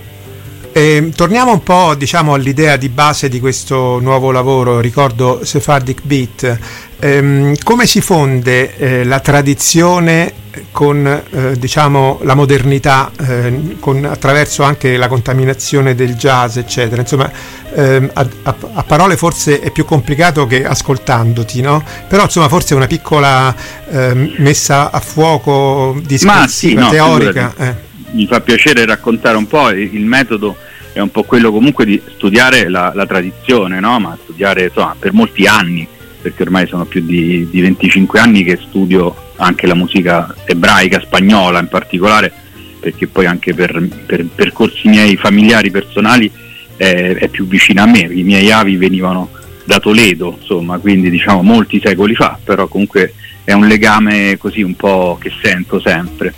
Eh, 0.76 1.11
torniamo 1.16 1.52
un 1.52 1.62
po' 1.62 1.95
diciamo, 1.95 2.35
all'idea 2.35 2.76
di 2.76 2.90
base 2.90 3.30
di 3.30 3.40
questo 3.40 3.99
nuovo 3.99 4.30
lavoro, 4.30 4.78
ricordo 4.78 5.42
Sephardic 5.42 6.02
Beat. 6.02 6.59
Eh, 6.99 7.56
come 7.62 7.87
si 7.87 8.02
fonde 8.02 8.76
eh, 8.76 9.04
la 9.04 9.21
tradizione 9.21 10.30
con 10.73 11.06
eh, 11.06 11.59
diciamo, 11.59 12.21
la 12.25 12.35
modernità, 12.35 13.11
eh, 13.18 13.76
con, 13.80 14.04
attraverso 14.04 14.64
anche 14.64 14.99
la 14.99 15.09
contaminazione 15.09 15.95
del 15.95 16.14
jazz, 16.14 16.59
eccetera? 16.59 17.00
Insomma, 17.00 17.33
ehm, 17.75 18.11
a, 18.12 18.28
a, 18.42 18.56
a, 18.75 18.83
parole 18.83 19.16
forse 19.16 19.61
è 19.61 19.71
più 19.71 19.87
complicato 19.87 20.47
che 20.47 20.66
ascoltandoti, 20.66 21.62
no? 21.62 21.83
Però 22.06 22.25
insomma 22.25 22.50
forse 22.50 22.75
una 22.75 22.87
piccola 22.87 23.54
ehm, 23.88 24.35
messa 24.40 24.90
a 24.90 25.00
fuoco 25.00 25.99
discorsiva, 26.04 26.47
sì, 26.47 26.75
no, 26.75 26.90
teorica. 26.90 27.85
Mi 28.11 28.26
fa 28.26 28.40
piacere 28.40 28.85
raccontare 28.85 29.38
un 29.38 29.47
po' 29.47 29.71
il 29.71 30.04
metodo 30.04 30.56
è 30.96 31.00
un 31.00 31.10
po' 31.10 31.24
quello 31.24 31.52
comunque 31.52 31.84
di 31.84 32.00
studiare 32.14 32.70
la, 32.70 32.90
la 32.94 33.04
tradizione, 33.04 33.80
no? 33.80 34.00
ma 34.00 34.16
studiare 34.22 34.64
insomma, 34.64 34.96
per 34.98 35.12
molti 35.12 35.44
anni, 35.44 35.86
perché 36.22 36.40
ormai 36.40 36.66
sono 36.66 36.86
più 36.86 37.04
di, 37.04 37.46
di 37.50 37.60
25 37.60 38.18
anni 38.18 38.42
che 38.42 38.58
studio 38.66 39.14
anche 39.36 39.66
la 39.66 39.74
musica 39.74 40.34
ebraica, 40.46 40.98
spagnola 41.00 41.60
in 41.60 41.68
particolare, 41.68 42.32
perché 42.80 43.08
poi 43.08 43.26
anche 43.26 43.52
per, 43.52 43.86
per 44.06 44.24
percorsi 44.34 44.88
miei 44.88 45.18
familiari 45.18 45.70
personali 45.70 46.32
è, 46.78 47.14
è, 47.18 47.28
più 47.28 47.46
vicina 47.46 47.82
a 47.82 47.86
me, 47.86 48.08
i 48.10 48.22
miei 48.22 48.50
avi 48.50 48.76
venivano 48.76 49.28
da 49.64 49.78
Toledo, 49.78 50.38
insomma, 50.40 50.78
quindi 50.78 51.10
diciamo 51.10 51.42
molti 51.42 51.78
secoli 51.84 52.14
fa, 52.14 52.38
però 52.42 52.68
comunque 52.68 53.12
è 53.44 53.52
un 53.52 53.66
legame 53.66 54.38
così 54.38 54.62
un 54.62 54.74
po' 54.74 55.18
che 55.20 55.30
sento 55.42 55.78
sempre. 55.78 56.32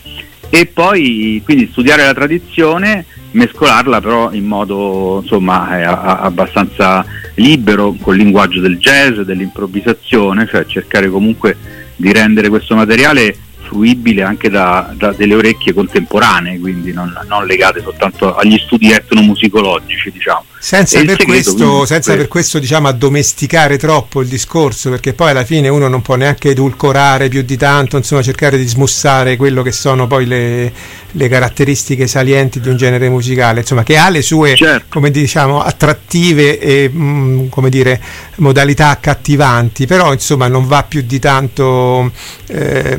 E 0.50 0.66
poi 0.66 1.40
quindi 1.44 1.68
studiare 1.70 2.02
la 2.02 2.14
tradizione 2.14 3.04
mescolarla 3.38 4.00
però 4.00 4.32
in 4.32 4.44
modo 4.44 5.20
insomma, 5.22 5.78
eh, 5.78 5.84
abbastanza 5.84 7.04
libero 7.36 7.94
col 8.00 8.16
linguaggio 8.16 8.60
del 8.60 8.78
jazz, 8.78 9.20
dell'improvvisazione, 9.20 10.46
cioè 10.46 10.66
cercare 10.66 11.08
comunque 11.08 11.56
di 11.96 12.12
rendere 12.12 12.48
questo 12.48 12.74
materiale 12.74 13.36
fruibile 13.68 14.22
anche 14.22 14.48
da, 14.48 14.92
da 14.96 15.12
delle 15.12 15.34
orecchie 15.34 15.74
contemporanee, 15.74 16.58
quindi 16.58 16.92
non, 16.92 17.12
non, 17.28 17.46
legate 17.46 17.80
soltanto 17.82 18.34
agli 18.34 18.58
studi 18.58 18.90
etnomusicologici. 18.90 20.10
Diciamo. 20.10 20.44
Senza, 20.58 21.02
per 21.04 21.24
questo, 21.24 21.54
quindi, 21.54 21.86
senza 21.86 22.16
per 22.16 22.26
questo 22.26 22.58
diciamo, 22.58 22.88
addomesticare 22.88 23.78
troppo 23.78 24.22
il 24.22 24.28
discorso, 24.28 24.90
perché 24.90 25.12
poi 25.12 25.30
alla 25.30 25.44
fine 25.44 25.68
uno 25.68 25.86
non 25.86 26.02
può 26.02 26.16
neanche 26.16 26.50
edulcorare 26.50 27.28
più 27.28 27.42
di 27.42 27.56
tanto, 27.56 27.96
insomma 27.96 28.22
cercare 28.22 28.58
di 28.58 28.66
smussare 28.66 29.36
quello 29.36 29.62
che 29.62 29.70
sono 29.70 30.06
poi 30.06 30.26
le, 30.26 30.72
le 31.12 31.28
caratteristiche 31.28 32.06
salienti 32.06 32.60
di 32.60 32.68
un 32.68 32.76
genere 32.76 33.08
musicale, 33.08 33.60
insomma, 33.60 33.84
che 33.84 33.96
ha 33.96 34.08
le 34.08 34.22
sue 34.22 34.56
certo. 34.56 34.86
come 34.88 35.10
diciamo, 35.10 35.62
attrattive 35.62 36.58
e 36.58 36.88
mh, 36.92 37.02
mm, 37.02 37.48
come 37.48 37.70
dire, 37.70 38.00
modalità 38.36 38.88
accattivanti, 38.88 39.86
però 39.86 40.12
insomma 40.12 40.48
non 40.48 40.66
va 40.66 40.82
più 40.82 41.02
di 41.02 41.18
tanto 41.18 42.10
eh, 42.48 42.96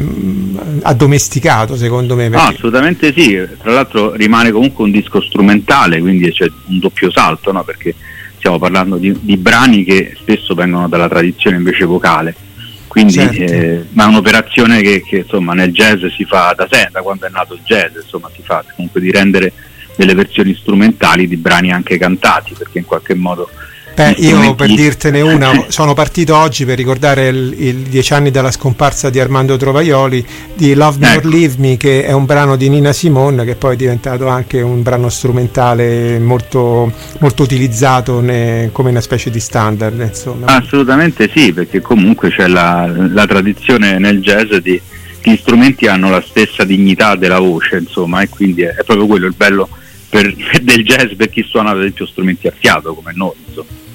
addomesticato 0.81 1.75
secondo 1.75 2.15
me. 2.15 2.29
Perché... 2.29 2.45
No, 2.45 2.51
assolutamente 2.51 3.13
sì, 3.15 3.39
tra 3.61 3.71
l'altro 3.71 4.13
rimane 4.13 4.51
comunque 4.51 4.83
un 4.83 4.91
disco 4.91 5.21
strumentale, 5.21 5.99
quindi 5.99 6.31
c'è 6.31 6.47
un 6.67 6.79
doppio 6.79 7.11
salto, 7.11 7.51
no? 7.51 7.63
perché 7.63 7.93
stiamo 8.37 8.57
parlando 8.57 8.97
di, 8.97 9.17
di 9.19 9.37
brani 9.37 9.83
che 9.83 10.15
spesso 10.17 10.53
vengono 10.53 10.87
dalla 10.87 11.09
tradizione 11.09 11.57
invece 11.57 11.85
vocale 11.85 12.35
quindi 12.89 13.13
certo. 13.13 13.43
eh, 13.43 13.85
ma 13.91 14.05
è 14.05 14.07
un'operazione 14.07 14.81
che, 14.81 15.03
che 15.03 15.17
insomma, 15.17 15.53
nel 15.53 15.71
jazz 15.71 16.03
si 16.07 16.25
fa 16.25 16.55
da 16.57 16.67
sempre, 16.69 16.93
da 16.93 17.01
quando 17.01 17.27
è 17.27 17.29
nato 17.29 17.53
il 17.53 17.61
jazz, 17.63 17.95
insomma, 17.95 18.31
si 18.33 18.41
fa 18.41 18.65
comunque 18.75 18.99
di 18.99 19.11
rendere 19.11 19.53
delle 19.95 20.15
versioni 20.15 20.55
strumentali 20.55 21.27
di 21.27 21.37
brani 21.37 21.71
anche 21.71 21.99
cantati, 21.99 22.55
perché 22.57 22.79
in 22.79 22.85
qualche 22.85 23.13
modo 23.13 23.47
Beh, 23.99 24.15
io 24.19 24.55
per 24.55 24.73
dirtene 24.73 25.19
una, 25.19 25.65
sono 25.67 25.93
partito 25.93 26.33
oggi 26.33 26.63
per 26.63 26.77
ricordare 26.77 27.27
i 27.27 27.83
dieci 27.83 28.13
anni 28.13 28.31
dalla 28.31 28.49
scomparsa 28.49 29.09
di 29.09 29.19
Armando 29.19 29.57
Trovaioli 29.57 30.25
di 30.53 30.73
Love 30.73 30.99
Me 30.99 31.15
ecco. 31.15 31.27
or 31.27 31.33
Leave 31.33 31.55
Me, 31.57 31.75
che 31.75 32.05
è 32.05 32.13
un 32.13 32.23
brano 32.25 32.55
di 32.55 32.69
Nina 32.69 32.93
Simone, 32.93 33.43
che 33.43 33.55
poi 33.55 33.73
è 33.73 33.75
diventato 33.75 34.29
anche 34.29 34.61
un 34.61 34.81
brano 34.83 35.09
strumentale 35.09 36.17
molto, 36.17 36.89
molto 37.19 37.43
utilizzato 37.43 38.21
ne, 38.21 38.69
come 38.71 38.91
una 38.91 39.01
specie 39.01 39.29
di 39.29 39.41
standard. 39.41 39.99
Insomma. 39.99 40.45
Assolutamente 40.45 41.29
sì, 41.35 41.51
perché 41.51 41.81
comunque 41.81 42.29
c'è 42.29 42.47
la, 42.47 42.89
la 43.11 43.27
tradizione 43.27 43.99
nel 43.99 44.21
jazz 44.21 44.53
di 44.55 44.81
gli 45.21 45.35
strumenti 45.35 45.87
hanno 45.87 46.09
la 46.09 46.23
stessa 46.25 46.63
dignità 46.63 47.15
della 47.15 47.39
voce, 47.39 47.75
insomma, 47.75 48.21
e 48.21 48.29
quindi 48.29 48.61
è, 48.61 48.75
è 48.75 48.83
proprio 48.85 49.07
quello 49.07 49.27
il 49.27 49.35
bello 49.35 49.67
per, 50.07 50.33
del 50.63 50.85
jazz 50.85 51.11
per 51.17 51.29
chi 51.29 51.43
suona 51.43 51.71
ad 51.71 51.79
esempio 51.79 52.05
strumenti 52.05 52.47
a 52.47 52.53
fiato 52.57 52.93
come 52.93 53.11
noi. 53.13 53.33
Insomma. 53.45 53.87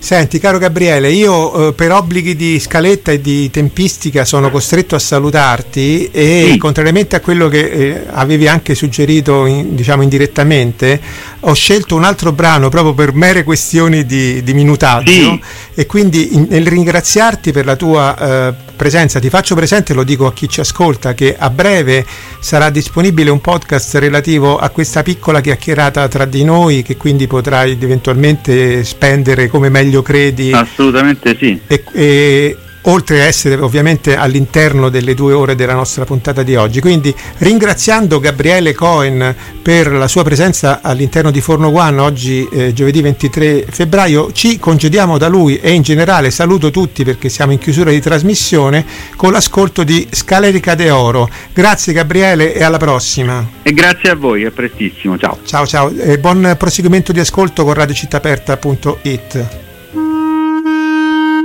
Senti, 0.00 0.38
caro 0.38 0.56
Gabriele, 0.56 1.12
io 1.12 1.68
eh, 1.68 1.72
per 1.74 1.92
obblighi 1.92 2.34
di 2.34 2.58
scaletta 2.58 3.12
e 3.12 3.20
di 3.20 3.50
tempistica 3.50 4.24
sono 4.24 4.50
costretto 4.50 4.94
a 4.94 4.98
salutarti 4.98 6.08
e 6.10 6.48
sì. 6.52 6.56
contrariamente 6.56 7.16
a 7.16 7.20
quello 7.20 7.48
che 7.48 7.70
eh, 7.70 8.06
avevi 8.10 8.48
anche 8.48 8.74
suggerito 8.74 9.44
in, 9.44 9.74
diciamo 9.74 10.02
indirettamente, 10.02 10.98
ho 11.40 11.52
scelto 11.52 11.96
un 11.96 12.04
altro 12.04 12.32
brano 12.32 12.70
proprio 12.70 12.94
per 12.94 13.12
mere 13.12 13.44
questioni 13.44 14.06
di, 14.06 14.42
di 14.42 14.54
minutaggio 14.54 15.10
sì. 15.10 15.40
e 15.74 15.84
quindi 15.84 16.34
in, 16.34 16.46
nel 16.48 16.66
ringraziarti 16.66 17.52
per 17.52 17.66
la 17.66 17.76
tua 17.76 18.48
eh, 18.48 18.54
presenza 18.80 19.20
ti 19.20 19.28
faccio 19.28 19.54
presente, 19.54 19.92
lo 19.92 20.04
dico 20.04 20.26
a 20.26 20.32
chi 20.32 20.48
ci 20.48 20.60
ascolta, 20.60 21.12
che 21.12 21.36
a 21.38 21.50
breve 21.50 22.06
sarà 22.40 22.70
disponibile 22.70 23.28
un 23.28 23.42
podcast 23.42 23.96
relativo 23.96 24.56
a 24.56 24.70
questa 24.70 25.02
piccola 25.02 25.42
chiacchierata 25.42 26.08
tra 26.08 26.24
di 26.24 26.42
noi 26.44 26.80
che 26.82 26.96
quindi 26.96 27.26
potrai 27.26 27.76
eventualmente 27.78 28.82
spendere 28.82 29.48
come 29.48 29.68
meglio 29.68 29.89
meglio 29.90 30.02
credi. 30.02 30.52
Assolutamente 30.52 31.36
sì. 31.36 31.60
E, 31.66 31.84
e, 31.92 32.56
oltre 32.82 33.20
a 33.20 33.24
essere 33.24 33.56
ovviamente 33.56 34.16
all'interno 34.16 34.88
delle 34.88 35.14
due 35.14 35.32
ore 35.32 35.54
della 35.54 35.74
nostra 35.74 36.04
puntata 36.04 36.42
di 36.42 36.54
oggi. 36.54 36.80
Quindi 36.80 37.14
ringraziando 37.38 38.20
Gabriele 38.20 38.72
Cohen 38.72 39.34
per 39.60 39.92
la 39.92 40.08
sua 40.08 40.22
presenza 40.22 40.80
all'interno 40.82 41.30
di 41.30 41.40
Forno 41.40 41.68
One 41.68 42.00
oggi 42.00 42.48
eh, 42.50 42.72
giovedì 42.72 43.02
23 43.02 43.66
febbraio, 43.68 44.32
ci 44.32 44.58
congediamo 44.58 45.18
da 45.18 45.28
lui 45.28 45.58
e 45.58 45.72
in 45.72 45.82
generale 45.82 46.30
saluto 46.30 46.70
tutti 46.70 47.04
perché 47.04 47.28
siamo 47.28 47.52
in 47.52 47.58
chiusura 47.58 47.90
di 47.90 48.00
trasmissione 48.00 48.84
con 49.16 49.32
l'ascolto 49.32 49.82
di 49.84 50.06
Scalerica 50.10 50.74
de 50.74 50.90
Oro. 50.90 51.28
Grazie 51.52 51.92
Gabriele 51.92 52.54
e 52.54 52.62
alla 52.62 52.78
prossima. 52.78 53.46
E 53.62 53.72
grazie 53.72 54.10
a 54.10 54.14
voi, 54.14 54.44
a 54.44 54.50
prestissimo, 54.50 55.18
ciao. 55.18 55.38
Ciao 55.44 55.66
ciao 55.66 55.90
e 55.90 56.18
buon 56.18 56.54
proseguimento 56.58 57.12
di 57.12 57.20
ascolto 57.20 57.64
con 57.64 57.74
radiocittaperta.it. 57.74 59.68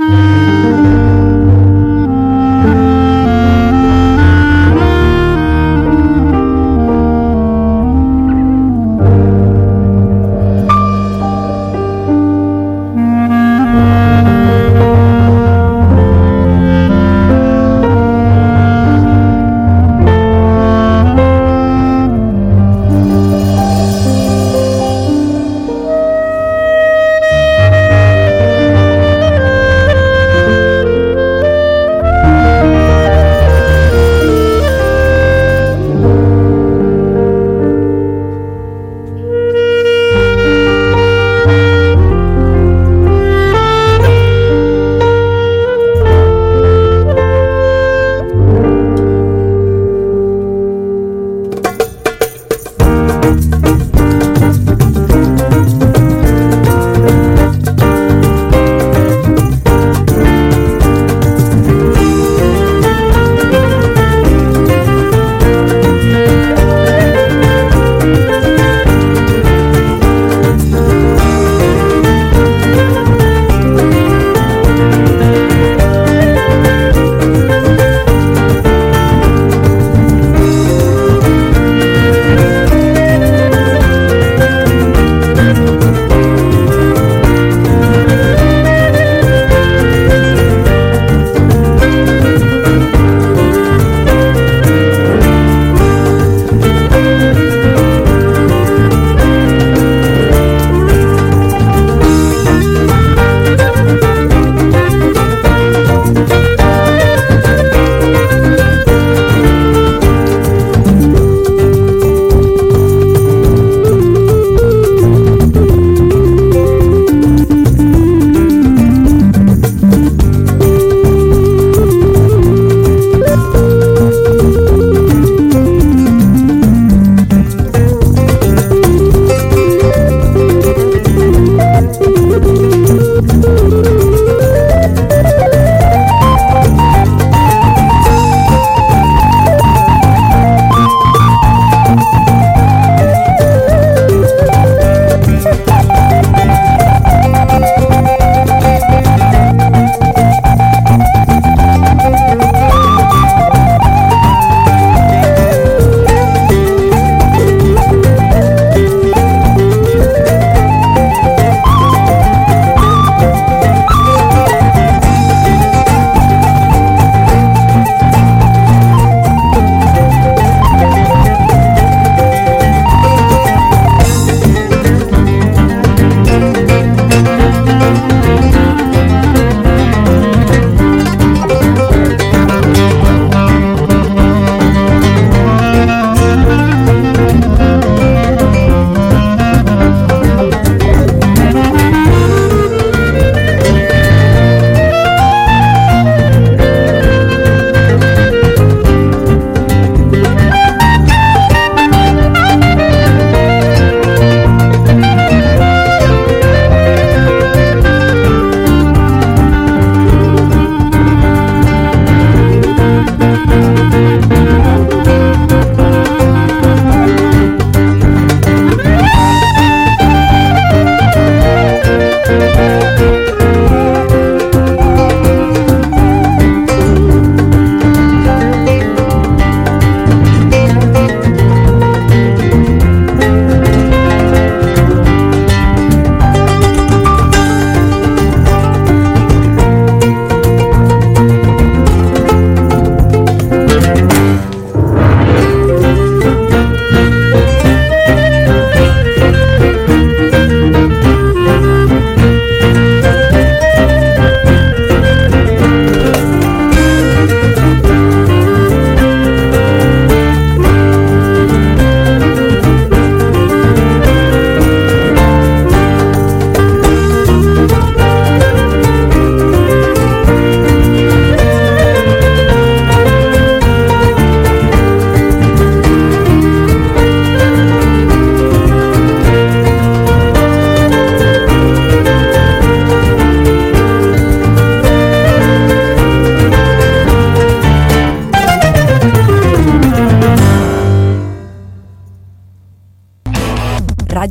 Thank 0.08 0.50
you. 0.50 0.55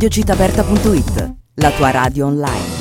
radiocitaperta.it, 0.06 1.34
la 1.56 1.72
tua 1.72 1.90
radio 1.90 2.28
online. 2.28 2.75